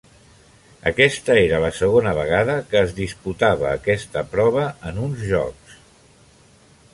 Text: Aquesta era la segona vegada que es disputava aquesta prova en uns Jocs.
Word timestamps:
Aquesta 0.91 1.35
era 1.41 1.59
la 1.65 1.69
segona 1.79 2.13
vegada 2.19 2.55
que 2.71 2.81
es 2.87 2.95
disputava 3.01 3.69
aquesta 3.73 4.25
prova 4.33 4.65
en 4.93 4.99
uns 5.09 5.23
Jocs. 5.35 5.77